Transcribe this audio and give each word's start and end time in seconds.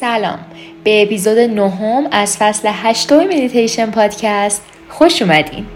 سلام. 0.00 0.38
به 0.84 1.02
اپیزود 1.02 1.38
نهم 1.38 2.08
از 2.10 2.36
فصل 2.36 2.68
هشتم 2.72 3.24
مدیتیشن 3.24 3.90
پادکست 3.90 4.62
خوش 4.88 5.22
اومدین. 5.22 5.66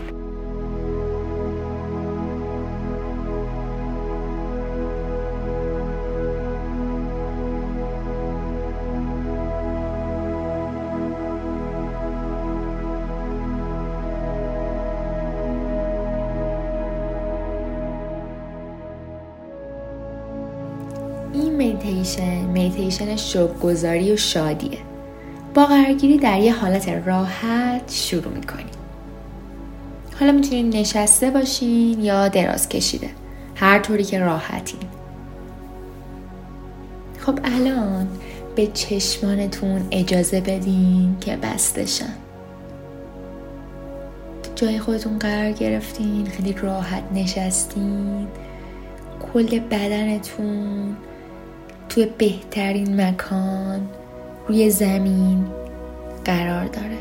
این 21.84 21.97
میتیشن 21.97 22.45
میتیشن 22.45 23.16
شوکگذاری 23.16 24.12
و 24.12 24.16
شادیه. 24.16 24.79
با 25.55 25.66
قرارگیری 25.66 26.19
در 26.19 26.38
یه 26.38 26.55
حالت 26.55 26.88
راحت 26.88 27.91
شروع 27.91 28.33
می‌کنیم 28.33 28.66
حالا 30.20 30.33
می‌تونین 30.33 30.70
نشسته 30.70 31.30
باشین 31.30 32.01
یا 32.01 32.28
دراز 32.28 32.69
کشیده. 32.69 33.11
هر 33.55 33.78
طوری 33.78 34.05
که 34.05 34.19
راحتین. 34.19 34.80
خب 37.19 37.39
الان 37.45 38.09
به 38.56 38.66
چشمانتون 38.66 39.83
اجازه 39.91 40.41
بدین 40.41 41.16
که 41.20 41.37
بستشن 41.37 42.14
جای 44.55 44.78
خودتون 44.78 45.19
قرار 45.19 45.53
گرفتین 45.53 46.27
خیلی 46.27 46.53
راحت 46.53 47.03
نشستین. 47.14 48.27
کل 49.33 49.58
بدنتون 49.58 50.97
توی 51.95 52.06
بهترین 52.19 53.00
مکان 53.00 53.89
روی 54.48 54.70
زمین 54.70 55.47
قرار 56.25 56.64
داره. 56.64 56.98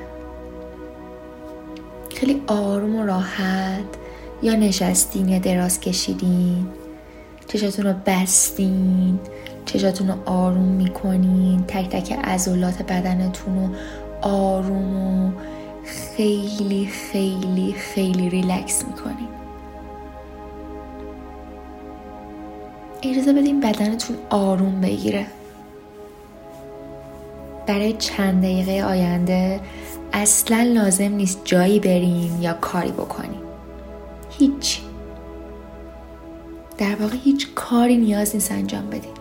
خیلی 2.16 2.42
آروم 2.48 2.96
و 2.96 3.06
راحت 3.06 3.98
یا 4.42 4.56
نشستین 4.56 5.30
یا 5.30 5.40
دراز 5.40 5.80
کشیدین 5.80 6.68
چشاتون 7.48 7.86
رو 7.86 7.94
بستین 8.06 9.20
چشاتون 9.66 10.08
رو 10.08 10.14
آروم 10.26 10.64
می‌کنین 10.64 11.64
تک 11.68 11.90
تک 11.90 12.14
عضلات 12.24 12.82
بدنتون 12.82 13.56
رو 13.56 13.70
آروم 14.22 15.26
و 15.26 15.32
خیلی 15.86 16.86
خیلی 16.86 17.74
خیلی 17.74 18.30
ریلکس 18.30 18.86
می‌کنین. 18.86 19.33
اجازه 23.10 23.34
بدین 23.34 23.60
بدنتون 23.60 24.18
آروم 24.30 24.82
بگیره. 24.82 25.26
برای 27.68 27.94
چند 27.94 28.42
دقیقه 28.42 28.84
آینده 28.84 29.60
اصلا 30.14 30.62
لازم 30.62 31.12
نیست 31.12 31.42
جایی 31.46 31.80
بریم 31.80 32.42
یا 32.42 32.54
کاری 32.54 32.92
بکنیم. 32.92 33.42
هیچ. 34.30 34.82
در 36.78 36.96
واقع 36.96 37.16
هیچ 37.24 37.48
کاری 37.56 37.98
نیاز 37.98 38.36
نیست 38.36 38.52
انجام 38.52 38.90
بدین. 38.90 39.14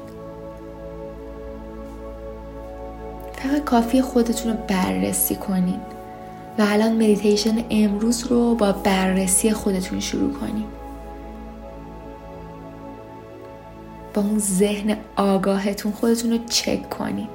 فقط 3.33 3.65
کافیه 3.65 4.03
خودتون 4.03 4.53
رو 4.53 4.59
بررسی 4.69 5.35
کنین 5.35 5.81
و 6.59 6.67
الان 6.69 6.93
مدیتیشن 6.93 7.65
امروز 7.71 8.27
رو 8.27 8.55
با 8.55 8.73
بررسی 8.73 9.53
خودتون 9.53 10.01
شروع 10.01 10.33
کنین. 10.33 10.65
با 14.15 14.23
اون 14.23 14.39
ذهن 14.39 14.97
آگاهتون 15.17 15.93
خودتون 15.93 16.31
رو 16.31 16.39
چک 16.47 16.91
کنین. 16.91 17.29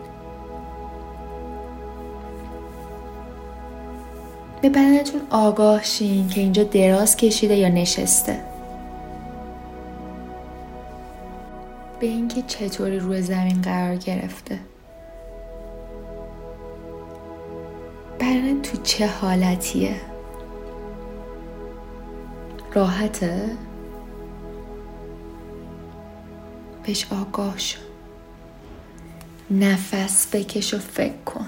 به 4.62 4.70
بدنتون 4.70 5.22
آگاه 5.30 5.84
شین 5.84 6.28
که 6.28 6.42
اینجا 6.42 6.64
دراز 6.64 7.18
کشیده 7.18 7.56
یا 7.56 7.70
نشسته. 7.70 8.40
به 12.00 12.08
اینکه 12.08 12.42
چطوری 12.42 13.00
روی 13.00 13.22
زمین 13.22 13.62
قرار 13.62 13.96
گرفته. 13.96 14.60
بدن 18.20 18.62
تو 18.62 18.78
چه 18.84 19.08
حالتیه؟ 19.08 19.96
راحته؟ 22.74 23.50
بهش 26.88 27.08
آگاه 27.12 27.58
شو. 27.58 27.80
نفس 29.52 30.28
بکش 30.36 30.74
و 30.74 30.80
فکر 30.80 31.18
کن. 31.26 31.46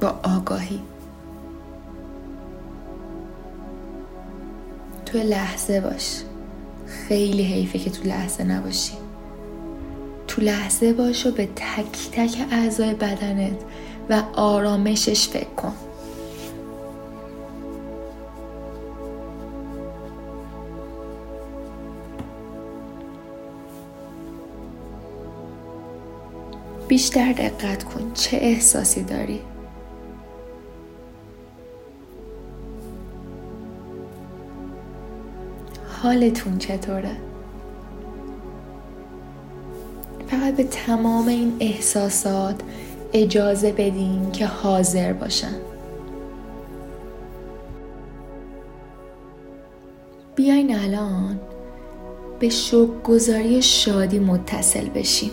با 0.00 0.20
آگاهی. 0.22 0.80
تو 5.06 5.18
لحظه 5.18 5.80
باش. 5.80 6.22
خیلی 6.86 7.42
حیفه 7.42 7.78
که 7.78 7.90
تو 7.90 8.08
لحظه 8.08 8.44
نباشی. 8.44 8.94
تو 10.28 10.42
لحظه 10.42 10.92
باش 10.92 11.26
و 11.26 11.30
به 11.30 11.46
تک 11.46 12.10
تک 12.12 12.46
اعضای 12.50 12.94
بدنت 12.94 13.58
و 14.10 14.22
آرامشش 14.34 15.28
فکر 15.28 15.44
کن. 15.44 15.74
بیشتر 26.88 27.32
دقت 27.32 27.84
کن. 27.84 28.10
چه 28.14 28.36
احساسی 28.36 29.02
داری؟ 29.02 29.40
حالتون 36.02 36.58
چطوره؟ 36.58 37.16
فقط 40.28 40.56
به 40.56 40.64
تمام 40.64 41.28
این 41.28 41.56
احساسات 41.60 42.60
اجازه 43.12 43.72
بدین 43.72 44.32
که 44.32 44.46
حاضر 44.46 45.12
باشن. 45.12 45.54
بیاین 50.34 50.76
الان 50.78 51.40
به 52.38 52.48
شکرگزاری 52.48 53.62
شادی 53.62 54.18
متصل 54.18 54.88
بشیم. 54.88 55.30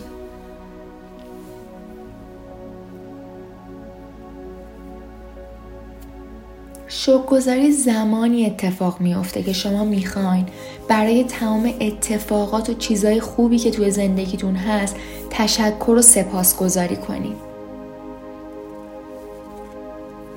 شکرگزاری 6.88 7.72
زمانی 7.72 8.46
اتفاق 8.46 9.00
میافته 9.00 9.42
که 9.42 9.52
شما 9.52 9.84
می‌خواین 9.84 10.46
برای 10.88 11.24
تمام 11.24 11.72
اتفاقات 11.80 12.70
و 12.70 12.74
چیزهای 12.74 13.20
خوبی 13.20 13.58
که 13.58 13.70
توی 13.70 13.90
زندگیتون 13.90 14.56
هست 14.56 14.96
تشکر 15.30 15.90
و 15.90 16.02
سپاسگزاری 16.02 16.96
کنید. 16.96 17.36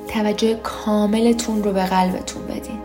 توجه 0.07 0.59
کاملتون 0.63 1.63
رو 1.63 1.73
به 1.73 1.83
قلبتون 1.85 2.43
بدین. 2.47 2.79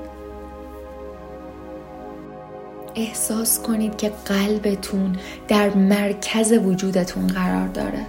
احساس 2.94 3.62
کنید 3.62 3.96
که 3.96 4.12
قلبتون 4.24 5.16
در 5.48 5.74
مرکز 5.74 6.52
وجودتون 6.52 7.26
قرار 7.26 7.68
داره. 7.68 8.06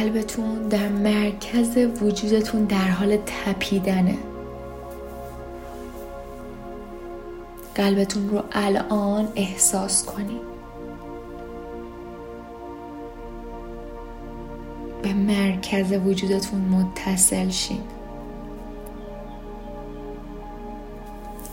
قلبتون 0.00 0.68
در 0.68 0.88
مرکز 0.88 1.76
وجودتون 2.02 2.64
در 2.64 2.88
حال 2.88 3.18
تپیدنه. 3.26 4.18
قلبتون 7.74 8.28
رو 8.28 8.42
الان 8.52 9.28
احساس 9.36 10.04
کنید. 10.04 10.40
به 15.02 15.12
مرکز 15.12 15.92
وجودتون 15.92 16.60
متصل 16.60 17.48
شین. 17.48 17.82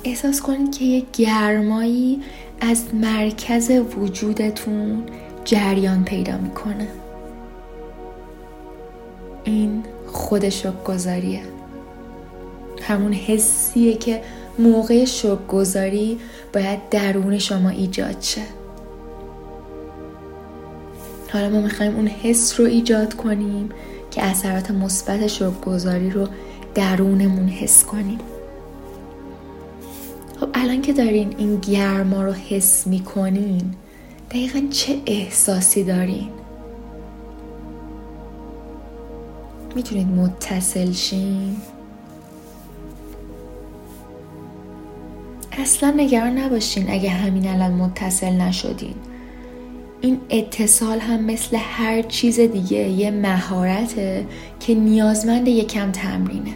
احساس 0.03 0.41
کنید 0.41 0.77
که 0.77 0.85
یک 0.85 1.05
گرمایی 1.13 2.21
از 2.61 2.95
مرکز 2.95 3.71
وجودتون 3.71 5.03
جریان 5.45 6.03
پیدا 6.03 6.37
می‌کنه. 6.37 6.87
این 9.47 9.83
خود 10.07 10.49
شک 10.49 10.83
گذاریه 10.83 11.41
همون 12.81 13.13
حسیه 13.13 13.97
که 13.97 14.21
موقع 14.59 15.05
شک 15.05 15.47
گذاری 15.47 16.19
باید 16.53 16.89
درون 16.89 17.39
شما 17.39 17.69
ایجاد 17.69 18.21
شه. 18.21 18.41
حالا 21.33 21.49
ما 21.49 21.61
می‌خوایم 21.61 21.95
اون 21.95 22.07
حس 22.07 22.59
رو 22.59 22.65
ایجاد 22.65 23.13
کنیم 23.13 23.69
که 24.11 24.23
اثرات 24.23 24.71
مثبت 24.71 25.27
شک 25.27 25.61
گذاری 25.61 26.09
رو 26.09 26.27
درونمون 26.75 27.47
حس 27.47 27.85
کنیم. 27.85 28.19
خب 30.39 30.49
الان 30.53 30.81
که 30.81 30.93
دارین 30.93 31.35
این 31.37 31.59
گرما 31.59 32.23
رو 32.23 32.31
حس 32.31 32.87
می‌کنین 32.87 33.73
دقیقا 34.29 34.61
چه 34.71 34.97
احساسی 35.05 35.83
دارین؟ 35.83 36.36
می‌تونید 39.77 40.07
متصل 40.07 40.91
شین. 40.91 41.57
اصلا 45.51 45.93
نگران 45.97 46.37
نباشین 46.37 46.89
اگه 46.89 47.09
همین 47.09 47.47
الان 47.47 47.73
متصل 47.73 48.29
نشدین. 48.29 48.95
این 50.01 50.19
اتصال 50.29 50.99
هم 50.99 51.23
مثل 51.23 51.57
هر 51.59 52.01
چیز 52.01 52.39
دیگه 52.39 52.77
یه 52.77 53.11
مهارته 53.11 54.27
که 54.59 54.75
نیازمند 54.75 55.47
یکم 55.47 55.91
تمرینه. 55.91 56.53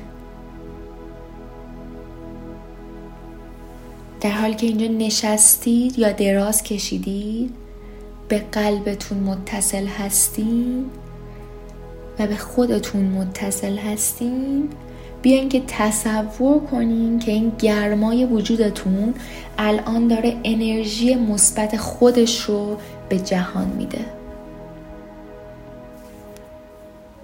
در 4.21 4.31
حالی 4.31 4.53
که 4.53 4.67
اینجا 4.67 4.87
نشستید 4.87 5.99
یا 5.99 6.11
دراز 6.11 6.63
کشیدید 6.63 7.53
به 8.27 8.39
قلبتون 8.51 9.17
متصل 9.17 9.85
هستین. 9.85 10.85
به 12.27 12.35
خودتون 12.35 13.01
متصل 13.01 13.77
هستین 13.77 14.69
بیاین 15.21 15.49
که 15.49 15.61
تصور 15.67 16.59
کنین 16.59 17.19
که 17.19 17.31
این 17.31 17.51
گرمای 17.59 18.25
وجودتون 18.25 19.13
الان 19.57 20.07
داره 20.07 20.35
انرژی 20.43 21.15
مثبت 21.15 21.77
خودش 21.77 22.41
رو 22.41 22.77
به 23.09 23.19
جهان 23.19 23.67
میده. 23.67 24.05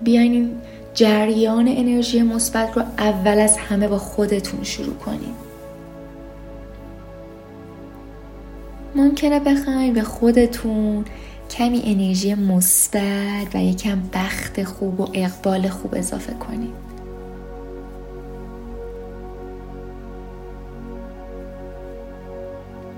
بیاین 0.01 0.31
این 0.31 0.51
جریان 0.93 1.67
انرژی 1.67 2.21
مثبت 2.21 2.77
رو 2.77 2.83
اول 2.97 3.39
از 3.39 3.57
همه 3.57 3.87
با 3.87 3.97
خودتون 3.97 4.63
شروع 4.63 4.95
کنین. 4.95 5.33
ممکنه 8.95 9.39
بخواین 9.39 9.93
به 9.93 10.03
خودتون 10.03 11.05
کمی 11.49 11.81
انرژی 11.85 12.35
مثبت 12.35 13.55
و 13.55 13.57
یکم 13.57 14.01
بخت 14.13 14.63
خوب 14.63 14.99
و 14.99 15.07
اقبال 15.13 15.69
خوب 15.69 15.95
اضافه 15.95 16.33
کنید 16.33 16.87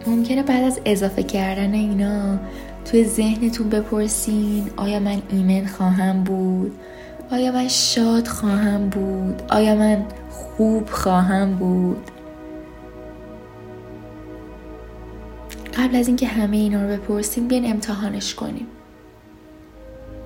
ممکنه 0.07 0.43
بعد 0.43 0.63
از 0.63 0.79
اضافه 0.85 1.23
کردن 1.23 1.73
اینا 1.73 2.39
توی 2.85 3.03
ذهنتون 3.03 3.69
بپرسین 3.69 4.69
آیا 4.77 4.99
من 4.99 5.21
ایمن 5.29 5.67
خواهم 5.67 6.23
بود؟ 6.23 6.71
آیا 7.31 7.51
من 7.51 7.67
شاد 7.67 8.27
خواهم 8.27 8.89
بود؟ 8.89 9.41
آیا 9.49 9.75
من 9.75 10.05
خوب 10.29 10.89
خواهم 10.89 11.55
بود؟ 11.55 12.11
قبل 15.79 15.95
از 15.95 16.07
اینکه 16.07 16.27
همه 16.27 16.57
اینا 16.57 16.81
رو 16.81 16.87
بپرسیم 16.87 17.47
بیاین 17.47 17.71
امتحانش 17.71 18.35
کنیم. 18.35 18.67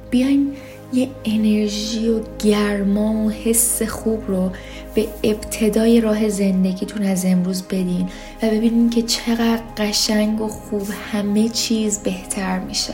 بیاین 0.10 0.54
یه 0.94 1.10
انرژی 1.26 2.10
و 2.10 2.20
گرما 2.44 3.14
و 3.14 3.30
حس 3.30 3.82
خوب 3.84 4.24
رو 4.28 4.52
به 4.96 5.08
ابتدای 5.24 6.02
راه 6.02 6.30
زندگیتون 6.30 7.04
از 7.04 7.26
امروز 7.26 7.64
بدین 7.64 8.10
و 8.44 8.48
ببینین 8.48 8.90
که 8.90 9.02
چقدر 9.02 9.62
قشنگ 9.78 10.42
و 10.42 10.48
خوب 10.48 10.88
همه 11.12 11.50
چیز 11.50 12.00
بهتر 12.00 12.60
میشه. 12.60 12.94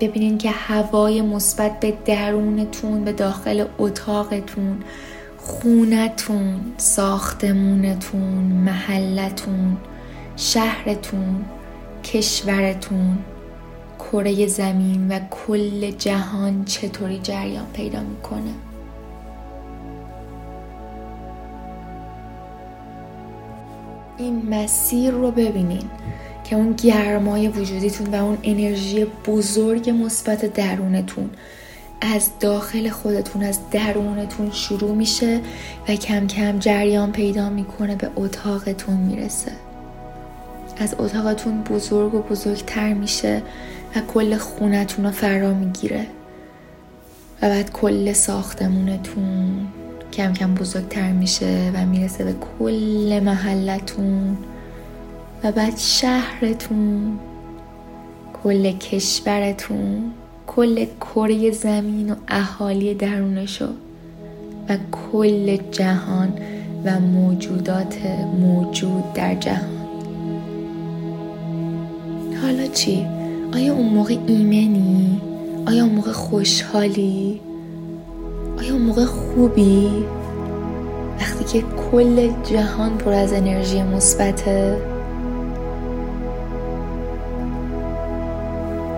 ببینین 0.00 0.38
که 0.38 0.50
هوای 0.50 1.22
مثبت 1.22 1.80
به 1.80 1.94
درونتون 2.04 3.04
به 3.04 3.12
داخل 3.12 3.64
اتاقتون 3.78 4.82
خونتون 5.44 6.60
ساختمونتون 6.76 8.42
محلتون 8.44 9.76
شهرتون 10.36 11.44
کشورتون 12.04 13.18
کره 13.98 14.46
زمین 14.46 15.08
و 15.08 15.20
کل 15.30 15.90
جهان 15.90 16.64
چطوری 16.64 17.20
جریان 17.22 17.66
پیدا 17.72 18.00
می‌کنه؟ 18.00 18.54
این 24.18 24.42
مسیر 24.50 25.10
رو 25.10 25.30
ببینین 25.30 25.90
که 26.44 26.56
اون 26.56 26.72
گرمای 26.72 27.48
وجودیتون 27.48 28.06
و 28.06 28.24
اون 28.24 28.38
انرژی 28.42 29.06
بزرگ 29.26 29.90
مثبت 29.90 30.54
درونتون 30.54 31.30
از 32.04 32.30
داخل 32.40 32.88
خودتون 32.88 33.42
از 33.42 33.58
درونتون 33.70 34.50
شروع 34.50 34.94
میشه 34.94 35.40
و 35.88 35.94
کم 35.94 36.26
کم 36.26 36.58
جریان 36.58 37.12
پیدا 37.12 37.50
می‌کنه 37.50 37.96
به 37.96 38.10
اتاقتون 38.16 38.96
می‌رسه. 38.96 39.52
از 40.78 40.94
اتاقتون 40.98 41.62
بزرگ 41.62 42.14
و 42.14 42.22
بزرگتر 42.22 42.92
میشه 42.92 43.42
و 43.96 44.00
کل 44.00 44.36
خونتون 44.36 45.04
رو 45.04 45.10
فرا 45.10 45.54
می‌گیره. 45.54 46.06
و 47.42 47.48
بعد 47.48 47.72
کل 47.72 48.12
ساختمونتون 48.12 49.66
کم 50.12 50.32
کم 50.32 50.54
بزرگتر 50.54 51.12
میشه 51.12 51.72
و 51.74 51.86
می‌رسه 51.86 52.24
به 52.24 52.34
کل 52.58 53.20
محلتون. 53.24 54.38
و 55.44 55.52
بعد 55.52 55.76
شهرتون 55.76 57.18
کل 58.42 58.72
کشورتون. 58.72 60.12
کل 60.46 60.86
کره 61.00 61.50
زمین 61.50 62.10
و 62.10 62.14
اهالی 62.28 62.94
درونشو 62.94 63.68
و 64.68 64.78
کل 64.92 65.56
جهان 65.56 66.32
و 66.84 67.00
موجودات 67.00 67.96
موجود 68.40 69.12
در 69.14 69.34
جهان 69.34 69.82
حالا 72.42 72.66
چی؟ 72.66 73.06
آیا 73.54 73.74
اون 73.74 73.86
موقع 73.86 74.16
ایمنی؟ 74.26 75.20
آیا 75.66 75.84
اون 75.84 75.94
موقع 75.94 76.12
خوشحالی؟ 76.12 77.40
آیا 78.58 78.72
اون 78.72 78.82
موقع 78.82 79.04
خوبی؟ 79.04 79.90
وقتی 81.20 81.44
که 81.44 81.64
کل 81.90 82.30
جهان 82.44 82.98
پر 82.98 83.12
از 83.12 83.32
انرژی 83.32 83.82
مثبته 83.82 84.91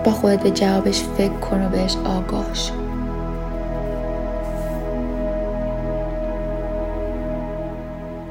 با 0.05 0.11
خودت 0.11 0.43
به 0.43 0.51
جوابش 0.51 1.03
فکر 1.17 1.33
کن 1.33 1.65
و 1.65 1.69
بهش 1.69 1.95
آگاه 2.05 2.53
شو 2.53 2.73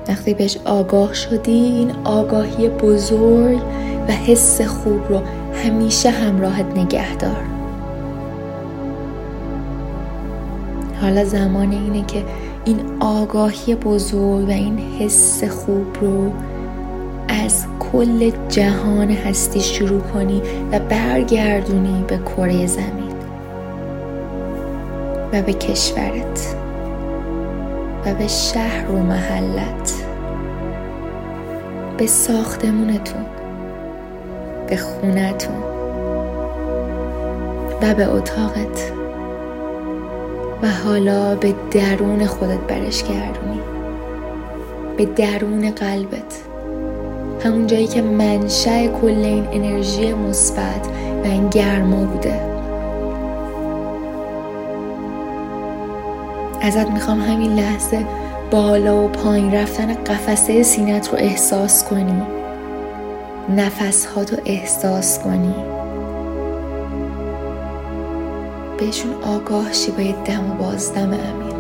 وقتی 0.09 0.35
بهش 0.35 0.59
آگاه 0.65 1.15
شدی 1.15 1.53
این 1.53 1.93
آگاهی 2.05 2.69
بزرگ 2.69 3.61
و 4.09 4.13
حس 4.13 4.61
خوب 4.61 5.09
رو 5.09 5.21
همیشه 5.65 6.11
همراهت 6.11 6.67
نگه 6.79 7.17
دار. 7.17 7.45
حالا 11.01 11.25
زمان 11.25 11.73
اینه 11.73 12.07
که 12.07 12.25
این 12.65 12.81
آگاهی 13.01 13.75
بزرگ 13.75 14.49
و 14.49 14.51
این 14.51 14.79
حس 14.79 15.45
خوب 15.45 15.87
رو 16.01 16.33
کل 17.95 18.31
جهان 18.49 19.11
هستی 19.11 19.61
شروع 19.61 20.01
کنی 20.01 20.43
و 20.73 20.79
برگردونی 20.79 22.05
به 22.09 22.19
کره 22.19 22.67
زمین 22.67 23.15
و 25.33 25.43
به 25.43 25.53
کشورت 25.53 26.57
و 28.07 28.15
به 28.15 28.29
شهر 28.29 28.91
و 28.91 28.99
محلت 28.99 30.05
به 31.99 32.07
ساختمونتون 32.07 33.27
به 34.69 34.77
خونتون 34.77 35.63
و 37.83 37.95
به 37.95 38.09
اتاقت 38.09 38.93
و 40.63 40.69
حالا 40.85 41.35
به 41.35 41.55
درون 41.71 42.27
خودت 42.27 42.61
برش 42.61 43.03
گردونی 43.03 43.61
به 44.97 45.05
درون 45.05 45.71
قلبت. 45.71 46.54
همون 47.45 47.67
جایی 47.67 47.87
که 47.87 48.03
منشأ 48.03 48.87
کل 48.87 49.09
این 49.09 49.49
انرژی 49.53 50.13
مثبت 50.13 50.87
و 51.25 51.27
این 51.27 51.49
گرما 51.49 52.05
بوده. 52.05 52.41
ازت 56.63 56.91
می‌خوام 56.91 57.21
همین 57.21 57.55
لحظه 57.55 58.07
بالا 58.51 59.05
و 59.05 59.09
پایین 59.09 59.55
رفتن 59.55 59.95
قفسه 59.95 60.63
سینت 60.63 61.09
رو 61.09 61.19
احساس 61.19 61.85
کنی. 61.85 62.23
نفس 63.57 64.07
رو 64.17 64.39
احساس 64.45 65.19
کنی. 65.19 65.55
بهشون 68.79 69.15
آگاه 69.23 69.73
شی 69.73 69.91
با 69.91 70.23
دم 70.25 70.51
و 70.51 70.55
بازدم 70.55 71.15
عمیق 71.15 71.54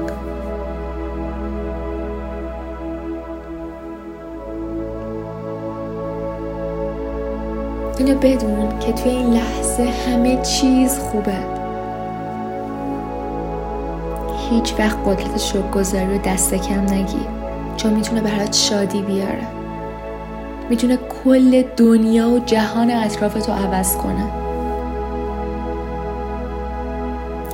اینو 7.99 8.15
بدون 8.15 8.79
که 8.79 8.93
توی 8.93 9.11
این 9.11 9.31
لحظه 9.31 9.83
همه 9.83 10.43
چیز 10.43 10.99
خوبه. 10.99 11.37
هیچ 14.51 14.75
وقت 14.79 14.97
قدرت 15.07 15.39
شکرگزاری 15.39 16.07
رو 16.07 16.19
دست 16.19 16.55
کم 16.55 16.81
نگیر 16.81 17.27
چون 17.77 17.93
می‌تونه 17.93 18.21
برات 18.21 18.53
شادی 18.53 19.03
بیاره. 19.03 19.47
می‌تونه 20.71 20.99
کل 21.25 21.63
دنیا 21.77 22.29
و 22.29 22.39
جهان 22.39 22.91
اطرافتو 22.91 23.53
عوض 23.53 23.97
کنه. 23.97 24.25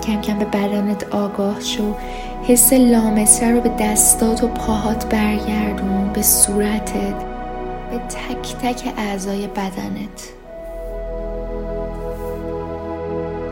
کم 0.07 0.21
کم 0.21 0.39
به 0.39 0.45
بدنت 0.45 1.15
آگاه 1.15 1.61
شو. 1.61 1.95
حس 2.43 2.73
لامسه 2.73 3.51
رو 3.51 3.61
به 3.61 3.71
دستات 3.81 4.45
و 4.45 4.49
پاهات 4.49 5.07
برگردون. 5.07 6.11
به 6.15 6.23
صورتت. 6.23 7.30
به 7.91 7.99
تک 7.99 8.57
تک 8.57 8.95
اعضای 8.97 9.47
بدنت. 9.47 10.33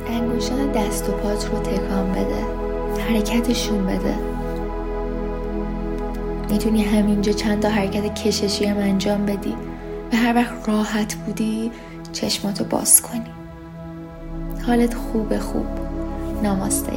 انگوشان 0.07 0.73
دست 0.73 1.09
و 1.09 1.13
پات 1.13 1.51
رو 1.51 1.59
تکان 1.59 2.13
بده. 2.13 2.45
حرکتشون 3.09 3.87
بده. 3.87 4.15
می‌تونی 6.51 6.83
همینجا 6.83 7.33
چند 7.33 7.61
تا 7.63 7.69
حرکت 7.69 8.15
کششی 8.15 8.65
هم 8.65 8.77
انجام 8.77 9.27
بدی. 9.27 9.55
و 10.13 10.17
هر 10.17 10.35
وقت 10.35 10.69
راحت 10.69 11.15
بودی 11.15 11.71
چشماتو 12.13 12.65
باز 12.65 13.03
کنی. 13.03 13.33
حالت 14.67 14.95
خوب 14.95 15.39
خوب. 15.39 15.67
ناماسته 16.43 16.93